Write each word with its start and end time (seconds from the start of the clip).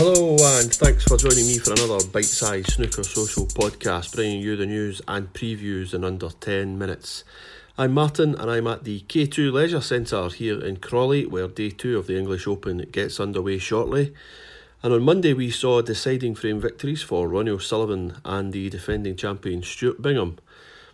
Hello, 0.00 0.36
and 0.60 0.72
thanks 0.72 1.02
for 1.02 1.16
joining 1.16 1.48
me 1.48 1.58
for 1.58 1.72
another 1.72 1.98
bite 2.10 2.24
sized 2.24 2.74
snooker 2.74 3.02
social 3.02 3.46
podcast, 3.46 4.14
bringing 4.14 4.40
you 4.40 4.54
the 4.54 4.64
news 4.64 5.02
and 5.08 5.32
previews 5.32 5.92
in 5.92 6.04
under 6.04 6.28
10 6.28 6.78
minutes. 6.78 7.24
I'm 7.76 7.94
Martin, 7.94 8.36
and 8.36 8.48
I'm 8.48 8.68
at 8.68 8.84
the 8.84 9.00
K2 9.00 9.52
Leisure 9.52 9.80
Centre 9.80 10.28
here 10.28 10.64
in 10.64 10.76
Crawley, 10.76 11.26
where 11.26 11.48
day 11.48 11.70
two 11.70 11.98
of 11.98 12.06
the 12.06 12.16
English 12.16 12.46
Open 12.46 12.78
gets 12.92 13.18
underway 13.18 13.58
shortly. 13.58 14.14
And 14.84 14.94
on 14.94 15.02
Monday, 15.02 15.32
we 15.32 15.50
saw 15.50 15.82
deciding 15.82 16.36
frame 16.36 16.60
victories 16.60 17.02
for 17.02 17.26
Ronnie 17.26 17.50
O'Sullivan 17.50 18.18
and 18.24 18.52
the 18.52 18.70
defending 18.70 19.16
champion 19.16 19.64
Stuart 19.64 20.00
Bingham. 20.00 20.38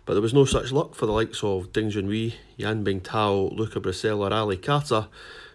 But 0.05 0.13
there 0.13 0.21
was 0.23 0.33
no 0.33 0.45
such 0.45 0.71
luck 0.71 0.95
for 0.95 1.05
the 1.05 1.11
likes 1.11 1.43
of 1.43 1.71
Ding 1.71 1.91
Junhui, 1.91 2.33
Yan 2.57 2.83
Bingtao, 2.83 3.55
Luca 3.55 3.79
Brecel, 3.79 4.27
or 4.27 4.33
Ali 4.33 4.57
Carter, 4.57 5.09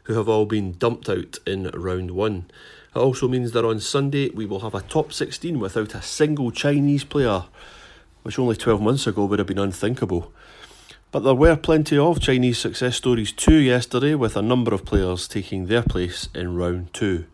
who 0.04 0.14
have 0.14 0.28
all 0.28 0.46
been 0.46 0.78
dumped 0.78 1.08
out 1.08 1.40
in 1.44 1.64
round 1.74 2.12
one. 2.12 2.48
It 2.94 2.98
also 2.98 3.28
means 3.28 3.52
that 3.52 3.64
on 3.64 3.78
Sunday 3.78 4.30
we 4.30 4.46
will 4.46 4.60
have 4.60 4.74
a 4.74 4.80
top 4.80 5.12
16 5.12 5.60
without 5.60 5.94
a 5.94 6.02
single 6.02 6.50
Chinese 6.50 7.04
player, 7.04 7.44
which 8.22 8.36
only 8.36 8.56
12 8.56 8.82
months 8.82 9.06
ago 9.06 9.26
would 9.26 9.38
have 9.38 9.46
been 9.46 9.60
unthinkable. 9.60 10.32
But 11.12 11.20
there 11.20 11.34
were 11.34 11.56
plenty 11.56 11.96
of 11.96 12.20
Chinese 12.20 12.58
success 12.58 12.96
stories 12.96 13.30
too 13.30 13.54
yesterday, 13.54 14.16
with 14.16 14.36
a 14.36 14.42
number 14.42 14.74
of 14.74 14.84
players 14.84 15.28
taking 15.28 15.66
their 15.66 15.82
place 15.84 16.28
in 16.34 16.56
round 16.56 16.92
two. 16.92 17.26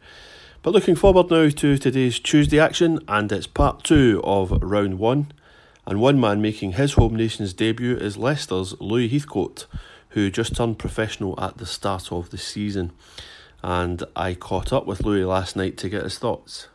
But 0.62 0.74
looking 0.74 0.94
forward 0.94 1.30
now 1.30 1.48
to 1.48 1.78
today's 1.78 2.18
Tuesday 2.18 2.60
action, 2.60 3.00
and 3.08 3.32
it's 3.32 3.46
part 3.46 3.82
two 3.82 4.20
of 4.24 4.50
round 4.62 4.98
one. 4.98 5.32
And 5.86 6.00
one 6.00 6.20
man 6.20 6.42
making 6.42 6.72
his 6.72 6.94
home 6.94 7.14
nation's 7.14 7.54
debut 7.54 7.96
is 7.96 8.18
Leicester's 8.18 8.78
Louis 8.78 9.08
Heathcote, 9.08 9.66
who 10.10 10.30
just 10.30 10.56
turned 10.56 10.78
professional 10.78 11.38
at 11.40 11.56
the 11.56 11.66
start 11.66 12.12
of 12.12 12.28
the 12.28 12.38
season 12.38 12.92
and 13.66 14.04
I 14.14 14.34
caught 14.34 14.72
up 14.72 14.86
with 14.86 15.04
Louis 15.04 15.24
last 15.24 15.56
night 15.56 15.76
to 15.78 15.88
get 15.88 16.04
his 16.04 16.20
thoughts. 16.20 16.68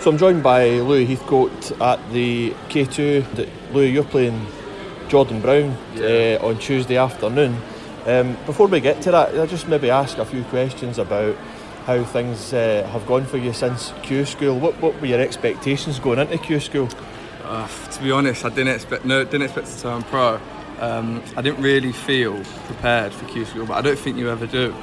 So 0.00 0.10
I'm 0.10 0.18
joined 0.18 0.42
by 0.42 0.68
Louis 0.80 1.06
Heathcote 1.06 1.80
at 1.80 2.00
the 2.10 2.50
K2. 2.70 3.72
Louis, 3.72 3.90
you're 3.92 4.02
playing 4.02 4.48
Jordan 5.06 5.40
Brown 5.40 5.78
yeah. 5.94 6.38
uh, 6.40 6.48
on 6.48 6.58
Tuesday 6.58 6.96
afternoon. 6.96 7.56
Um, 8.04 8.36
before 8.46 8.66
we 8.66 8.80
get 8.80 9.00
to 9.02 9.12
that, 9.12 9.32
I'll 9.36 9.46
just 9.46 9.68
maybe 9.68 9.90
ask 9.90 10.18
a 10.18 10.24
few 10.24 10.42
questions 10.44 10.98
about 10.98 11.36
how 11.86 12.02
things 12.02 12.52
uh, 12.52 12.88
have 12.90 13.06
gone 13.06 13.26
for 13.26 13.36
you 13.36 13.52
since 13.52 13.92
Q 14.02 14.24
School. 14.24 14.58
What, 14.58 14.74
what 14.82 15.00
were 15.00 15.06
your 15.06 15.20
expectations 15.20 16.00
going 16.00 16.18
into 16.18 16.36
Q 16.38 16.58
School? 16.58 16.88
Uh, 17.44 17.68
to 17.68 18.02
be 18.02 18.10
honest, 18.10 18.44
I 18.44 18.48
didn't 18.48 18.74
expect 18.74 19.04
no, 19.04 19.22
didn't 19.22 19.42
expect 19.42 19.68
to 19.68 19.80
turn 19.80 20.02
pro. 20.02 20.40
Um, 20.80 21.22
I 21.36 21.42
didn't 21.42 21.62
really 21.62 21.92
feel 21.92 22.42
prepared 22.64 23.12
for 23.12 23.26
Q 23.26 23.44
School, 23.44 23.66
but 23.66 23.74
I 23.74 23.82
don't 23.82 23.98
think 23.98 24.16
you 24.16 24.30
ever 24.30 24.46
do. 24.46 24.74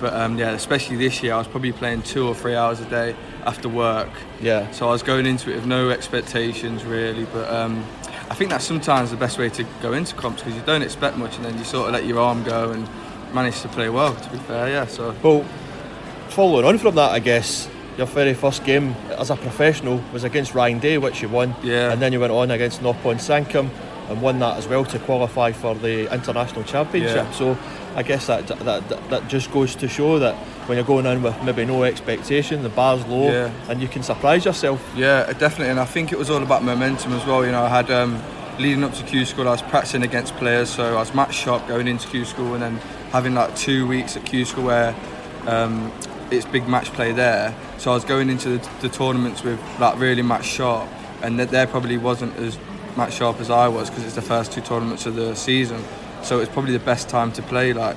But 0.00 0.14
um, 0.14 0.38
yeah, 0.38 0.50
especially 0.50 0.96
this 0.96 1.22
year, 1.22 1.34
I 1.34 1.38
was 1.38 1.46
probably 1.46 1.72
playing 1.72 2.02
two 2.02 2.26
or 2.26 2.34
three 2.34 2.54
hours 2.54 2.80
a 2.80 2.86
day 2.86 3.14
after 3.44 3.68
work. 3.68 4.08
Yeah. 4.40 4.70
So 4.72 4.88
I 4.88 4.92
was 4.92 5.02
going 5.02 5.26
into 5.26 5.52
it 5.52 5.56
with 5.56 5.66
no 5.66 5.90
expectations 5.90 6.84
really, 6.84 7.24
but 7.26 7.48
um, 7.52 7.84
I 8.30 8.34
think 8.34 8.50
that's 8.50 8.64
sometimes 8.64 9.10
the 9.10 9.16
best 9.16 9.38
way 9.38 9.50
to 9.50 9.64
go 9.82 9.92
into 9.92 10.14
comps 10.14 10.42
because 10.42 10.56
you 10.56 10.62
don't 10.62 10.82
expect 10.82 11.16
much, 11.18 11.36
and 11.36 11.44
then 11.44 11.58
you 11.58 11.64
sort 11.64 11.88
of 11.88 11.92
let 11.92 12.06
your 12.06 12.18
arm 12.18 12.42
go 12.42 12.72
and 12.72 12.88
manage 13.34 13.60
to 13.60 13.68
play 13.68 13.90
well. 13.90 14.14
To 14.14 14.30
be 14.30 14.38
fair, 14.38 14.68
yeah. 14.68 14.86
So. 14.86 15.14
Well, 15.22 15.44
following 16.28 16.64
on 16.64 16.78
from 16.78 16.94
that, 16.94 17.12
I 17.12 17.18
guess 17.18 17.68
your 17.98 18.06
very 18.06 18.34
first 18.34 18.64
game 18.64 18.94
as 19.10 19.30
a 19.30 19.36
professional 19.36 20.02
was 20.12 20.24
against 20.24 20.54
Ryan 20.54 20.78
Day, 20.78 20.96
which 20.96 21.20
you 21.20 21.28
won. 21.28 21.54
Yeah. 21.62 21.92
And 21.92 22.00
then 22.00 22.12
you 22.12 22.20
went 22.20 22.32
on 22.32 22.50
against 22.50 22.80
Noppon 22.80 23.16
Saengkham 23.16 23.70
and 24.08 24.20
won 24.20 24.38
that 24.38 24.58
as 24.58 24.68
well 24.68 24.84
to 24.84 24.98
qualify 24.98 25.52
for 25.52 25.74
the 25.74 26.12
international 26.12 26.62
championship. 26.64 27.16
Yeah. 27.16 27.32
So 27.32 27.58
I 27.94 28.02
guess 28.02 28.26
that, 28.26 28.46
that 28.46 28.88
that 29.10 29.28
just 29.28 29.50
goes 29.52 29.74
to 29.76 29.88
show 29.88 30.18
that 30.18 30.34
when 30.66 30.76
you're 30.76 30.86
going 30.86 31.06
in 31.06 31.22
with 31.22 31.40
maybe 31.42 31.64
no 31.64 31.84
expectation, 31.84 32.62
the 32.62 32.68
bar's 32.68 33.06
low, 33.06 33.30
yeah. 33.30 33.52
and 33.68 33.80
you 33.80 33.88
can 33.88 34.02
surprise 34.02 34.44
yourself. 34.44 34.80
Yeah, 34.96 35.32
definitely. 35.32 35.70
And 35.70 35.80
I 35.80 35.84
think 35.84 36.12
it 36.12 36.18
was 36.18 36.30
all 36.30 36.42
about 36.42 36.62
momentum 36.62 37.12
as 37.12 37.24
well. 37.26 37.44
You 37.44 37.52
know, 37.52 37.62
I 37.62 37.68
had 37.68 37.90
um, 37.90 38.20
leading 38.58 38.84
up 38.84 38.94
to 38.94 39.02
Q 39.04 39.24
school, 39.24 39.46
I 39.48 39.52
was 39.52 39.62
practicing 39.62 40.02
against 40.02 40.34
players, 40.36 40.70
so 40.70 40.96
I 40.96 40.98
was 40.98 41.14
match 41.14 41.34
sharp 41.34 41.66
going 41.68 41.88
into 41.88 42.08
Q 42.08 42.24
school, 42.24 42.54
and 42.54 42.62
then 42.62 42.76
having 43.10 43.34
like 43.34 43.54
two 43.56 43.86
weeks 43.86 44.16
at 44.16 44.24
Q 44.26 44.44
school 44.44 44.64
where 44.64 44.94
um, 45.46 45.92
it's 46.30 46.46
big 46.46 46.68
match 46.68 46.92
play 46.92 47.12
there. 47.12 47.54
So 47.78 47.90
I 47.90 47.94
was 47.94 48.04
going 48.04 48.28
into 48.28 48.58
the, 48.58 48.70
the 48.80 48.88
tournaments 48.88 49.42
with 49.42 49.60
like 49.78 49.98
really 49.98 50.22
match 50.22 50.46
sharp, 50.46 50.88
and 51.22 51.38
that 51.38 51.50
there 51.50 51.66
probably 51.66 51.96
wasn't 51.96 52.36
as 52.36 52.58
match 52.96 53.14
sharp 53.14 53.40
as 53.40 53.50
I 53.50 53.68
was 53.68 53.90
because 53.90 54.04
it's 54.04 54.14
the 54.14 54.22
first 54.22 54.52
two 54.52 54.60
tournaments 54.60 55.06
of 55.06 55.16
the 55.16 55.34
season. 55.34 55.82
So 56.22 56.40
it's 56.40 56.50
probably 56.50 56.72
the 56.72 56.84
best 56.84 57.08
time 57.08 57.32
to 57.32 57.42
play 57.42 57.72
like 57.72 57.96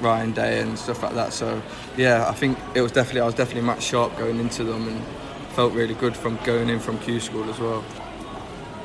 Ryan 0.00 0.32
Day 0.32 0.60
and 0.60 0.78
stuff 0.78 1.02
like 1.02 1.14
that. 1.14 1.32
So 1.32 1.62
yeah, 1.96 2.28
I 2.28 2.32
think 2.32 2.58
it 2.74 2.80
was 2.80 2.92
definitely 2.92 3.22
I 3.22 3.26
was 3.26 3.34
definitely 3.34 3.62
match 3.62 3.82
sharp 3.82 4.16
going 4.16 4.38
into 4.38 4.64
them 4.64 4.88
and 4.88 5.04
felt 5.54 5.72
really 5.72 5.94
good 5.94 6.16
from 6.16 6.38
going 6.44 6.68
in 6.68 6.80
from 6.80 6.98
Q 6.98 7.20
school 7.20 7.48
as 7.48 7.58
well. 7.58 7.84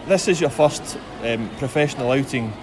This 0.08 0.28
is 0.28 0.42
your 0.42 0.50
first 0.50 0.98
um, 1.24 1.50
professional 1.58 2.12
outing 2.12 2.54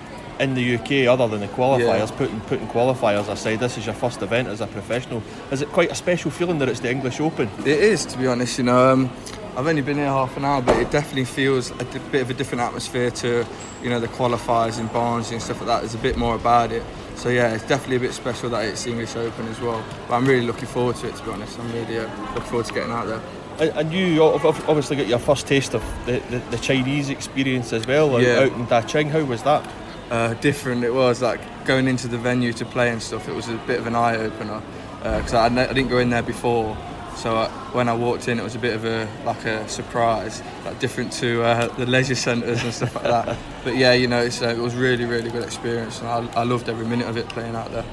in 0.41 0.55
the 0.55 0.77
UK 0.77 1.09
other 1.09 1.27
than 1.29 1.41
the 1.41 1.53
qualifiers, 1.55 2.11
yeah. 2.11 2.17
putting 2.17 2.41
putting 2.43 2.67
qualifiers 2.69 3.29
aside, 3.29 3.57
this 3.57 3.77
is 3.77 3.87
your 3.87 3.95
first 3.95 4.23
event 4.23 4.49
as 4.49 4.61
a 4.61 4.67
professional. 4.67 5.23
Is 5.51 5.63
it 5.63 5.69
quite 5.69 5.91
a 5.91 5.95
special 5.95 6.31
feeling 6.31 6.59
that 6.59 6.69
it's 6.69 6.81
the 6.81 6.91
English 6.91 7.21
Open? 7.21 7.51
It 7.61 7.67
is, 7.67 8.05
to 8.07 8.19
be 8.19 8.27
honest. 8.27 8.59
You 8.59 8.65
know, 8.65 8.93
um, 8.93 9.11
I've 9.59 9.67
only 9.67 9.83
been 9.83 9.97
here 9.97 10.07
half 10.07 10.37
an 10.37 10.45
hour, 10.45 10.63
but 10.63 10.77
it 10.77 10.93
definitely 10.93 11.25
feels 11.25 11.73
a 11.73 11.85
bit 12.13 12.23
of 12.23 12.31
a 12.31 12.35
different 12.35 12.63
atmosphere 12.63 13.11
to, 13.11 13.45
you 13.83 13.91
know, 13.91 13.99
the 13.99 14.07
qualifiers 14.07 14.79
in 14.79 14.87
Barnsley 14.87 15.35
and 15.35 15.43
stuff 15.43 15.59
like 15.59 15.67
that. 15.67 15.81
There's 15.81 15.97
a 15.97 15.99
bit 15.99 16.17
more 16.17 16.37
about 16.37 16.71
it. 16.71 16.85
So 17.17 17.29
yeah, 17.29 17.53
it's 17.53 17.67
definitely 17.67 17.97
a 17.97 18.01
bit 18.01 18.13
special 18.13 18.51
that 18.51 18.65
it's 18.67 18.87
English 18.87 19.17
Open 19.17 19.49
as 19.49 19.61
well. 19.61 19.85
But 20.07 20.15
I'm 20.15 20.27
really 20.27 20.47
looking 20.47 20.69
forward 20.69 20.95
to 20.97 21.09
it, 21.09 21.17
to 21.17 21.25
be 21.25 21.33
honest. 21.33 21.59
I'm 21.59 21.73
really 21.73 21.99
uh, 21.99 22.03
looking 22.35 22.43
forward 22.43 22.67
to 22.67 22.73
getting 22.73 22.93
out 22.93 23.09
there. 23.09 23.73
And 23.75 23.93
you 23.93 24.23
obviously 24.23 24.95
got 24.95 25.09
your 25.09 25.19
first 25.19 25.49
taste 25.49 25.75
of 25.75 25.83
the, 26.07 26.21
the, 26.31 26.39
the 26.51 26.59
Chinese 26.59 27.09
experience 27.11 27.73
as 27.73 27.85
well 27.85 28.23
yeah. 28.23 28.39
out 28.39 28.53
in 28.53 28.65
Daqing. 28.69 29.11
How 29.11 29.25
was 29.25 29.43
that? 29.43 29.69
Uh, 30.09 30.35
different 30.35 30.85
it 30.85 30.95
was, 30.95 31.21
like 31.21 31.41
going 31.65 31.89
into 31.89 32.07
the 32.07 32.17
venue 32.17 32.53
to 32.53 32.65
play 32.65 32.91
and 32.91 33.03
stuff. 33.03 33.29
It 33.29 33.35
was 33.35 33.49
a 33.49 33.57
bit 33.67 33.81
of 33.81 33.89
an 33.89 33.97
eye 33.97 34.19
opener 34.19 34.63
because 35.03 35.35
uh, 35.35 35.41
I, 35.41 35.47
I 35.47 35.73
didn't 35.73 35.89
go 35.89 35.99
in 35.99 36.11
there 36.11 36.23
before 36.23 36.77
so 37.19 37.37
uh, 37.37 37.51
when 37.73 37.89
I 37.89 37.95
walked 37.95 38.29
in, 38.29 38.39
it 38.39 38.45
was 38.45 38.55
a 38.55 38.61
bit 38.61 38.77
of 38.77 38.85
a 38.85 39.09
like 39.25 39.45
a 39.45 39.69
surprise, 39.69 40.41
like 40.65 40.79
different 40.79 41.13
to 41.15 41.43
uh, 41.43 41.67
the 41.75 41.85
leisure 41.85 42.15
centres 42.15 42.63
and 42.63 42.73
stuff 42.73 42.95
like 42.95 43.05
that. 43.05 43.37
But 43.65 43.77
yeah, 43.77 43.93
you 43.93 44.07
know, 44.07 44.21
uh, 44.21 44.47
it 44.47 44.59
was 44.59 44.75
really, 44.75 45.05
really 45.05 45.31
good 45.31 45.43
experience, 45.43 46.01
and 46.01 46.09
I, 46.09 46.41
I 46.41 46.45
loved 46.45 46.69
every 46.69 46.87
minute 46.87 47.09
of 47.09 47.17
it 47.17 47.29
playing 47.29 47.57
out 47.57 47.73
there. 47.73 47.85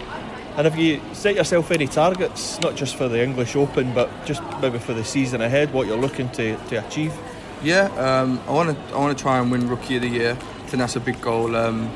And 0.58 0.66
have 0.66 0.78
you 0.78 1.02
set 1.14 1.36
yourself 1.36 1.72
any 1.72 1.88
targets, 1.88 2.62
not 2.62 2.76
just 2.76 2.96
for 2.96 3.10
the 3.10 3.22
English 3.22 3.56
Open, 3.56 3.94
but 3.94 4.10
just 4.26 4.44
maybe 4.62 4.78
for 4.78 4.94
the 4.94 5.04
season 5.04 5.42
ahead? 5.42 5.74
What 5.74 5.88
you're 5.88 5.98
looking 5.98 6.30
to, 6.30 6.56
to 6.56 6.88
achieve? 6.88 7.14
Yeah, 7.64 7.86
um, 7.98 8.40
I 8.48 8.52
want 8.52 8.78
to 8.78 8.96
I 8.96 9.00
want 9.00 9.18
to 9.18 9.22
try 9.22 9.40
and 9.40 9.52
win 9.52 9.68
Rookie 9.68 9.96
of 9.96 10.04
the 10.04 10.10
Year. 10.10 10.32
I 10.34 10.68
think 10.68 10.80
that's 10.80 10.96
a 10.96 11.00
big 11.00 11.20
goal. 11.20 11.56
Um, 11.56 11.92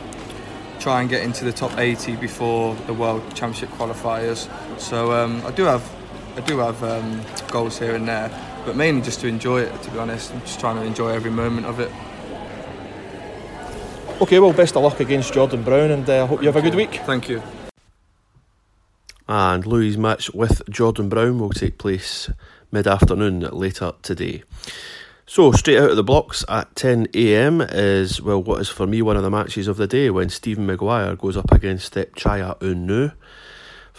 try 0.79 1.01
and 1.01 1.09
get 1.09 1.23
into 1.23 1.45
the 1.45 1.51
top 1.51 1.77
80 1.77 2.15
before 2.15 2.73
the 2.87 2.93
World 2.93 3.21
Championship 3.35 3.69
qualifiers. 3.77 4.49
So 4.79 5.11
um, 5.11 5.45
I 5.45 5.51
do 5.51 5.63
have 5.65 5.83
I 6.39 6.41
do 6.43 6.59
have 6.59 6.81
um, 6.85 7.21
goals 7.51 7.77
here 7.77 7.95
and 7.95 8.07
there, 8.07 8.31
but 8.65 8.73
mainly 8.77 9.01
just 9.01 9.19
to 9.19 9.27
enjoy 9.27 9.59
it. 9.59 9.81
To 9.83 9.91
be 9.91 9.99
honest, 9.99 10.31
I'm 10.33 10.39
just 10.39 10.57
trying 10.57 10.77
to 10.77 10.83
enjoy 10.83 11.09
every 11.09 11.31
moment 11.31 11.65
of 11.65 11.81
it. 11.81 11.91
Okay, 14.21 14.39
well, 14.39 14.53
best 14.53 14.77
of 14.77 14.83
luck 14.83 15.01
against 15.01 15.33
Jordan 15.33 15.63
Brown, 15.63 15.91
and 15.91 16.09
I 16.09 16.19
uh, 16.19 16.27
hope 16.27 16.39
you 16.39 16.47
have 16.47 16.55
a 16.55 16.61
good 16.61 16.75
week. 16.75 17.01
Thank 17.03 17.27
you. 17.27 17.43
And 19.27 19.65
Louis' 19.65 19.97
match 19.97 20.33
with 20.33 20.61
Jordan 20.69 21.09
Brown 21.09 21.39
will 21.39 21.49
take 21.49 21.77
place 21.77 22.29
mid 22.71 22.87
afternoon 22.87 23.41
later 23.41 23.91
today. 24.01 24.43
So, 25.25 25.51
straight 25.51 25.79
out 25.79 25.89
of 25.89 25.97
the 25.97 26.05
blocks 26.05 26.45
at 26.47 26.73
10am 26.75 27.67
is, 27.73 28.21
well, 28.21 28.41
what 28.41 28.61
is 28.61 28.69
for 28.69 28.87
me 28.87 29.01
one 29.01 29.17
of 29.17 29.23
the 29.23 29.29
matches 29.29 29.67
of 29.67 29.75
the 29.75 29.87
day 29.87 30.09
when 30.09 30.29
Stephen 30.29 30.65
Maguire 30.65 31.17
goes 31.17 31.35
up 31.35 31.51
against 31.51 31.95
Thepchaiya 31.95 32.63
Un-Nooh. 32.63 33.11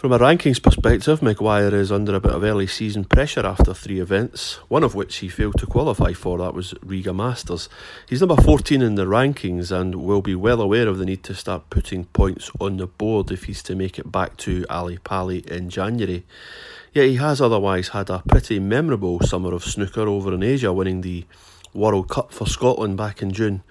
From 0.01 0.13
a 0.13 0.17
rankings 0.17 0.59
perspective, 0.59 1.21
Maguire 1.21 1.75
is 1.75 1.91
under 1.91 2.15
a 2.15 2.19
bit 2.19 2.31
of 2.31 2.43
early 2.43 2.65
season 2.65 3.05
pressure 3.05 3.45
after 3.45 3.71
three 3.71 3.99
events, 3.99 4.55
one 4.67 4.83
of 4.83 4.95
which 4.95 5.17
he 5.17 5.29
failed 5.29 5.59
to 5.59 5.67
qualify 5.67 6.11
for, 6.13 6.39
that 6.39 6.55
was 6.55 6.73
Riga 6.81 7.13
Masters. 7.13 7.69
He's 8.09 8.19
number 8.19 8.41
14 8.41 8.81
in 8.81 8.95
the 8.95 9.05
rankings 9.05 9.71
and 9.71 9.93
will 9.93 10.23
be 10.23 10.33
well 10.33 10.59
aware 10.59 10.87
of 10.87 10.97
the 10.97 11.05
need 11.05 11.21
to 11.25 11.35
start 11.35 11.69
putting 11.69 12.05
points 12.05 12.49
on 12.59 12.77
the 12.77 12.87
board 12.87 13.29
if 13.29 13.43
he's 13.43 13.61
to 13.61 13.75
make 13.75 13.99
it 13.99 14.11
back 14.11 14.37
to 14.37 14.65
Ali 14.71 14.97
Pali 14.97 15.43
in 15.47 15.69
January. 15.69 16.25
Yet 16.93 17.05
he 17.05 17.17
has 17.17 17.39
otherwise 17.39 17.89
had 17.89 18.09
a 18.09 18.23
pretty 18.27 18.57
memorable 18.57 19.19
summer 19.19 19.53
of 19.53 19.63
snooker 19.63 20.07
over 20.07 20.33
in 20.33 20.41
Asia, 20.41 20.73
winning 20.73 21.01
the 21.01 21.25
World 21.75 22.09
Cup 22.09 22.33
for 22.33 22.47
Scotland 22.47 22.97
back 22.97 23.21
in 23.21 23.33
June 23.33 23.61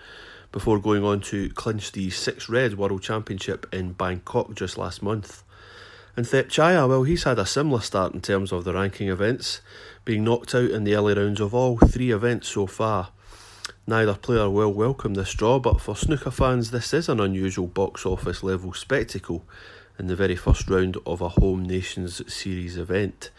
before 0.52 0.78
going 0.78 1.02
on 1.02 1.22
to 1.22 1.48
clinch 1.50 1.90
the 1.90 2.08
Six 2.10 2.48
Red 2.48 2.78
World 2.78 3.02
Championship 3.02 3.66
in 3.74 3.94
Bangkok 3.94 4.54
just 4.54 4.78
last 4.78 5.02
month. 5.02 5.42
And 6.16 6.26
Thepchaiya, 6.26 6.82
ah, 6.82 6.86
well, 6.86 7.04
he's 7.04 7.24
had 7.24 7.38
a 7.38 7.46
similar 7.46 7.80
start 7.80 8.14
in 8.14 8.20
terms 8.20 8.52
of 8.52 8.64
the 8.64 8.74
ranking 8.74 9.08
events, 9.08 9.60
being 10.04 10.24
knocked 10.24 10.54
out 10.54 10.70
in 10.70 10.84
the 10.84 10.94
early 10.94 11.14
rounds 11.14 11.40
of 11.40 11.54
all 11.54 11.78
three 11.78 12.10
events 12.10 12.48
so 12.48 12.66
far. 12.66 13.10
Neither 13.86 14.14
player 14.14 14.50
will 14.50 14.72
welcome 14.72 15.14
this 15.14 15.32
draw, 15.34 15.58
but 15.58 15.80
for 15.80 15.96
snooker 15.96 16.30
fans, 16.30 16.70
this 16.70 16.92
is 16.92 17.08
an 17.08 17.20
unusual 17.20 17.66
box 17.66 18.04
office 18.04 18.42
level 18.42 18.72
spectacle, 18.72 19.44
in 19.98 20.06
the 20.06 20.16
very 20.16 20.36
first 20.36 20.68
round 20.68 20.96
of 21.06 21.20
a 21.20 21.28
Home 21.28 21.62
Nations 21.62 22.22
Series 22.32 22.76
event. 22.76 23.30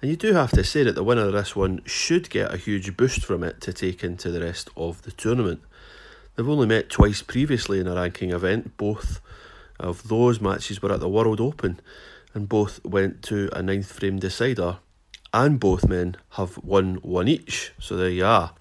And 0.00 0.10
you 0.10 0.16
do 0.16 0.32
have 0.32 0.50
to 0.52 0.64
say 0.64 0.82
that 0.82 0.94
the 0.94 1.04
winner 1.04 1.26
of 1.26 1.32
this 1.32 1.54
one 1.54 1.82
should 1.84 2.30
get 2.30 2.52
a 2.52 2.56
huge 2.56 2.96
boost 2.96 3.24
from 3.24 3.44
it 3.44 3.60
to 3.62 3.72
take 3.72 4.02
into 4.02 4.30
the 4.30 4.40
rest 4.40 4.70
of 4.76 5.02
the 5.02 5.12
tournament. 5.12 5.60
They've 6.34 6.48
only 6.48 6.66
met 6.66 6.90
twice 6.90 7.22
previously 7.22 7.80
in 7.80 7.86
a 7.86 7.94
ranking 7.94 8.30
event, 8.30 8.76
both 8.76 9.20
of 9.78 10.08
those 10.08 10.40
matches 10.40 10.80
were 10.80 10.92
at 10.92 11.00
the 11.00 11.08
World 11.08 11.40
Open, 11.40 11.80
and 12.36 12.50
both 12.50 12.84
went 12.84 13.22
to 13.22 13.48
a 13.54 13.62
ninth 13.62 13.90
frame 13.90 14.18
decider, 14.18 14.76
and 15.32 15.58
both 15.58 15.88
men 15.88 16.16
have 16.32 16.58
won 16.58 16.96
one 16.96 17.28
each, 17.28 17.72
so 17.80 17.96
there 17.96 18.10
you 18.10 18.26
are. 18.26 18.52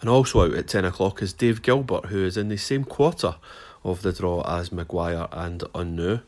And 0.00 0.08
also 0.08 0.46
out 0.46 0.54
at 0.54 0.68
10 0.68 0.84
o'clock 0.84 1.20
is 1.20 1.32
Dave 1.32 1.62
Gilbert, 1.62 2.06
who 2.06 2.24
is 2.24 2.36
in 2.36 2.48
the 2.48 2.56
same 2.56 2.84
quarter 2.84 3.34
of 3.82 4.02
the 4.02 4.12
draw 4.12 4.42
as 4.42 4.70
Maguire 4.70 5.26
and 5.32 5.64
Un-Nooh. 5.74 6.20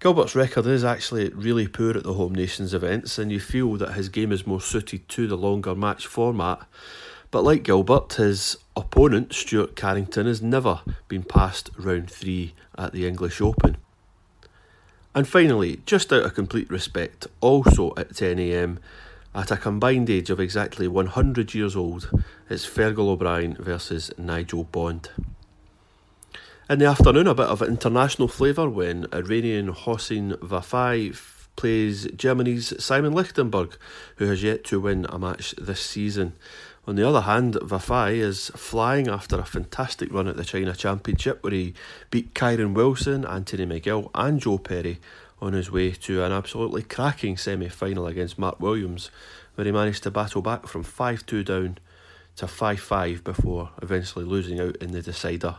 Gilbert's 0.00 0.34
record 0.34 0.66
is 0.66 0.84
actually 0.84 1.28
really 1.28 1.68
poor 1.68 1.98
at 1.98 2.02
the 2.02 2.14
Home 2.14 2.34
Nations 2.34 2.72
events, 2.72 3.18
and 3.18 3.30
you 3.30 3.38
feel 3.38 3.74
that 3.74 3.92
his 3.92 4.08
game 4.08 4.32
is 4.32 4.46
more 4.46 4.60
suited 4.60 5.06
to 5.10 5.26
the 5.26 5.36
longer 5.36 5.74
match 5.74 6.06
format. 6.06 6.66
But 7.30 7.44
like 7.44 7.62
Gilbert, 7.62 8.14
his 8.14 8.56
opponent, 8.74 9.34
Stuart 9.34 9.76
Carrington, 9.76 10.26
has 10.26 10.40
never 10.40 10.80
been 11.08 11.24
past 11.24 11.68
round 11.76 12.10
three 12.10 12.54
at 12.78 12.92
the 12.92 13.06
English 13.06 13.42
Open. 13.42 13.76
And 15.14 15.28
finally, 15.28 15.80
just 15.84 16.12
out 16.12 16.24
of 16.24 16.34
complete 16.34 16.70
respect, 16.70 17.26
also 17.40 17.92
at 17.98 18.14
10am, 18.14 18.78
at 19.34 19.50
a 19.50 19.56
combined 19.58 20.08
age 20.08 20.30
of 20.30 20.40
exactly 20.40 20.88
100 20.88 21.54
years 21.54 21.76
old, 21.76 22.10
it's 22.48 22.66
Fergal 22.66 23.08
O'Brien 23.08 23.54
versus 23.56 24.10
Nigel 24.16 24.64
Bond. 24.64 25.10
In 26.70 26.78
the 26.78 26.86
afternoon, 26.86 27.26
a 27.26 27.34
bit 27.34 27.46
of 27.46 27.60
international 27.60 28.28
flavour 28.28 28.70
when 28.70 29.06
Iranian 29.12 29.68
Hossein 29.68 30.32
Vafaei 30.40 31.14
plays 31.56 32.10
Germany's 32.12 32.72
Simon 32.82 33.12
Lichtenberger, 33.12 33.76
who 34.16 34.26
has 34.26 34.42
yet 34.42 34.64
to 34.64 34.80
win 34.80 35.06
a 35.10 35.18
match 35.18 35.54
this 35.58 35.80
season. 35.80 36.32
On 36.84 36.96
the 36.96 37.08
other 37.08 37.20
hand, 37.20 37.54
Vafaei 37.54 38.16
is 38.16 38.48
flying 38.56 39.06
after 39.06 39.38
a 39.38 39.44
fantastic 39.44 40.12
run 40.12 40.26
at 40.26 40.36
the 40.36 40.44
China 40.44 40.74
Championship 40.74 41.42
where 41.44 41.52
he 41.52 41.74
beat 42.10 42.34
Kyren 42.34 42.74
Wilson, 42.74 43.24
Anthony 43.24 43.66
McGill, 43.66 44.10
and 44.16 44.40
Joe 44.40 44.58
Perry 44.58 44.98
on 45.40 45.52
his 45.52 45.70
way 45.70 45.92
to 45.92 46.24
an 46.24 46.32
absolutely 46.32 46.82
cracking 46.82 47.36
semi 47.36 47.68
final 47.68 48.08
against 48.08 48.36
Mark 48.36 48.58
Williams, 48.58 49.12
where 49.54 49.64
he 49.64 49.70
managed 49.70 50.02
to 50.02 50.10
battle 50.10 50.42
back 50.42 50.66
from 50.66 50.82
5 50.82 51.24
2 51.24 51.44
down 51.44 51.78
to 52.34 52.48
5 52.48 52.80
5 52.80 53.22
before 53.22 53.70
eventually 53.80 54.24
losing 54.24 54.58
out 54.58 54.74
in 54.76 54.90
the 54.90 55.02
decider. 55.02 55.56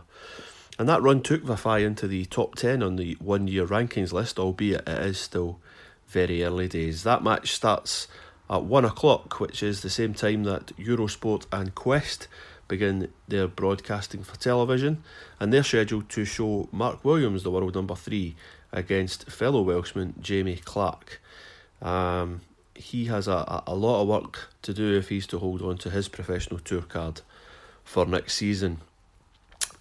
And 0.78 0.86
that 0.90 1.02
run 1.02 1.22
took 1.22 1.42
Vafaei 1.42 1.86
into 1.86 2.06
the 2.06 2.26
top 2.26 2.56
10 2.56 2.82
on 2.82 2.96
the 2.96 3.16
one 3.18 3.48
year 3.48 3.66
rankings 3.66 4.12
list, 4.12 4.38
albeit 4.38 4.86
it 4.86 5.06
is 5.06 5.18
still 5.18 5.58
very 6.06 6.44
early 6.44 6.68
days. 6.68 7.02
That 7.02 7.22
match 7.22 7.52
starts 7.52 8.08
at 8.50 8.64
one 8.64 8.84
o'clock, 8.84 9.40
which 9.40 9.62
is 9.62 9.80
the 9.80 9.90
same 9.90 10.14
time 10.14 10.44
that 10.44 10.76
Eurosport 10.76 11.46
and 11.52 11.74
Quest 11.74 12.28
begin 12.68 13.10
their 13.28 13.46
broadcasting 13.46 14.22
for 14.22 14.36
television, 14.38 15.02
and 15.38 15.52
they're 15.52 15.62
scheduled 15.62 16.08
to 16.10 16.24
show 16.24 16.68
Mark 16.72 17.04
Williams, 17.04 17.42
the 17.42 17.50
world 17.50 17.74
number 17.74 17.94
three, 17.94 18.36
against 18.72 19.30
fellow 19.30 19.62
Welshman 19.62 20.14
Jamie 20.20 20.56
Clarke. 20.56 21.20
Um, 21.80 22.40
he 22.74 23.06
has 23.06 23.28
a, 23.28 23.62
a 23.66 23.74
lot 23.74 24.02
of 24.02 24.08
work 24.08 24.48
to 24.62 24.74
do 24.74 24.96
if 24.96 25.08
he's 25.08 25.26
to 25.28 25.38
hold 25.38 25.62
on 25.62 25.78
to 25.78 25.90
his 25.90 26.08
professional 26.08 26.58
tour 26.58 26.82
card 26.82 27.20
for 27.84 28.06
next 28.06 28.34
season. 28.34 28.78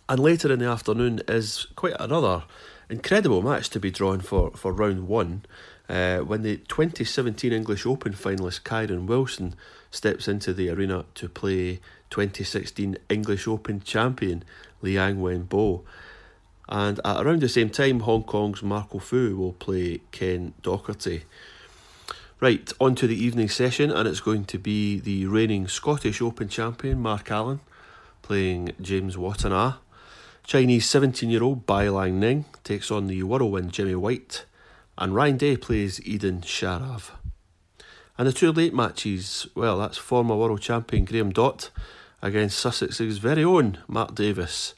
And 0.07 0.19
later 0.19 0.51
in 0.51 0.59
the 0.59 0.67
afternoon 0.67 1.21
is 1.27 1.67
quite 1.75 1.95
another 1.99 2.43
incredible 2.89 3.41
match 3.41 3.69
to 3.69 3.79
be 3.79 3.89
drawn 3.89 4.19
for, 4.19 4.51
for 4.51 4.71
round 4.73 5.07
one 5.07 5.43
uh, 5.89 6.19
when 6.19 6.43
the 6.43 6.57
2017 6.57 7.51
English 7.51 7.85
Open 7.85 8.13
finalist 8.13 8.61
Kyren 8.61 9.05
Wilson 9.05 9.55
steps 9.91 10.27
into 10.27 10.53
the 10.53 10.69
arena 10.69 11.05
to 11.15 11.27
play 11.27 11.79
2016 12.09 12.97
English 13.09 13.47
Open 13.47 13.81
champion 13.81 14.43
Liang 14.81 15.17
Wenbo. 15.17 15.83
And 16.69 16.99
at 17.03 17.25
around 17.25 17.41
the 17.41 17.49
same 17.49 17.69
time, 17.69 18.01
Hong 18.01 18.23
Kong's 18.23 18.63
Marco 18.63 18.99
Fu 18.99 19.35
will 19.35 19.53
play 19.53 20.01
Ken 20.11 20.53
Doherty. 20.61 21.23
Right, 22.39 22.71
on 22.79 22.95
to 22.95 23.07
the 23.07 23.21
evening 23.21 23.49
session, 23.49 23.91
and 23.91 24.07
it's 24.07 24.19
going 24.19 24.45
to 24.45 24.57
be 24.57 24.99
the 24.99 25.25
reigning 25.27 25.67
Scottish 25.67 26.21
Open 26.21 26.49
champion 26.49 26.99
Mark 26.99 27.31
Allen 27.31 27.59
playing 28.21 28.71
James 28.81 29.15
Wattana. 29.15 29.77
Chinese 30.45 30.89
17 30.89 31.29
year 31.29 31.43
old 31.43 31.65
Bai 31.65 31.85
Langning 31.85 32.45
takes 32.63 32.91
on 32.91 33.07
the 33.07 33.23
whirlwind 33.23 33.71
Jimmy 33.71 33.95
White 33.95 34.45
and 34.97 35.15
Ryan 35.15 35.37
Day 35.37 35.57
plays 35.57 36.05
Eden 36.05 36.41
Sharav. 36.41 37.11
And 38.17 38.27
the 38.27 38.33
two 38.33 38.51
late 38.51 38.73
matches, 38.73 39.47
well, 39.55 39.79
that's 39.79 39.97
former 39.97 40.35
world 40.35 40.61
champion 40.61 41.05
Graham 41.05 41.31
Dott 41.31 41.71
against 42.21 42.63
Sussex's 42.63 43.17
very 43.17 43.43
own 43.43 43.79
Mark 43.87 44.13
Davis. 44.15 44.75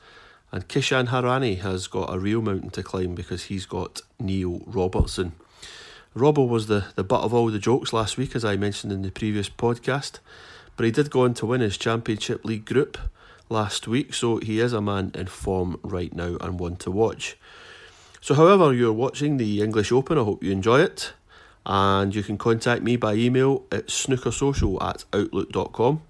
And 0.51 0.67
Kishan 0.67 1.07
Hirani 1.07 1.59
has 1.59 1.87
got 1.87 2.13
a 2.13 2.19
real 2.19 2.41
mountain 2.41 2.69
to 2.71 2.83
climb 2.83 3.13
because 3.13 3.45
he's 3.45 3.65
got 3.65 4.01
Neil 4.19 4.61
Robertson. 4.65 5.33
Robbo 6.15 6.47
was 6.47 6.67
the, 6.67 6.85
the 6.95 7.03
butt 7.03 7.23
of 7.23 7.33
all 7.33 7.47
the 7.47 7.59
jokes 7.59 7.91
last 7.91 8.17
week, 8.17 8.37
as 8.37 8.45
I 8.45 8.55
mentioned 8.55 8.93
in 8.93 9.01
the 9.01 9.11
previous 9.11 9.49
podcast, 9.49 10.19
but 10.77 10.85
he 10.85 10.91
did 10.91 11.11
go 11.11 11.25
on 11.25 11.33
to 11.33 11.45
win 11.45 11.59
his 11.59 11.77
Championship 11.77 12.45
League 12.45 12.63
group 12.63 12.97
last 13.49 13.85
week, 13.85 14.13
so 14.13 14.37
he 14.37 14.61
is 14.61 14.71
a 14.71 14.79
man 14.79 15.11
in 15.13 15.27
form 15.27 15.77
right 15.83 16.13
now 16.15 16.37
and 16.39 16.57
one 16.57 16.77
to 16.77 16.89
watch. 16.89 17.37
So, 18.25 18.33
however, 18.33 18.73
you're 18.73 18.91
watching 18.91 19.37
the 19.37 19.61
English 19.61 19.91
Open, 19.91 20.17
I 20.17 20.23
hope 20.23 20.43
you 20.43 20.51
enjoy 20.51 20.79
it. 20.79 21.13
And 21.63 22.15
you 22.15 22.23
can 22.23 22.39
contact 22.39 22.81
me 22.81 22.95
by 22.95 23.13
email 23.13 23.65
at 23.71 23.85
snookersocial 23.85 24.81
at 24.81 25.05
outlook.com. 25.13 26.01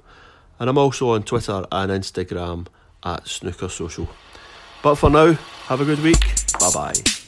And 0.58 0.70
I'm 0.70 0.78
also 0.78 1.10
on 1.10 1.24
Twitter 1.24 1.66
and 1.74 1.92
Instagram 1.92 2.68
at 3.04 3.26
snookersocial. 3.26 4.08
But 4.82 4.96
for 4.96 5.10
now, 5.10 5.34
have 5.68 5.82
a 5.82 5.84
good 5.84 6.00
week. 6.00 6.22
Bye 6.58 6.72
bye. 6.74 7.25